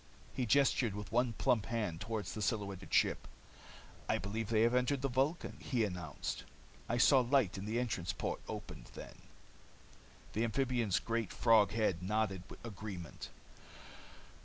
[0.33, 3.27] He gestured with one plump hand toward the silhouetted ship.
[4.09, 6.43] "I believe they have entered the Vulcan," he announced.
[6.89, 9.21] "I saw light as the entrance port opened then."
[10.33, 13.29] The amphibian's great, frog head nodded agreement.